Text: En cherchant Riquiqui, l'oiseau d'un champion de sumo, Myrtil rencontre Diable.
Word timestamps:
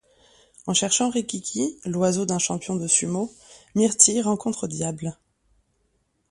En 0.65 0.73
cherchant 0.73 1.11
Riquiqui, 1.11 1.77
l'oiseau 1.85 2.25
d'un 2.25 2.39
champion 2.39 2.75
de 2.75 2.87
sumo, 2.87 3.31
Myrtil 3.75 4.21
rencontre 4.23 4.67
Diable. 4.67 5.15